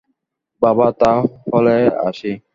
[0.61, 1.11] বাবা, তা
[1.53, 1.75] হলে
[2.07, 2.31] আসি।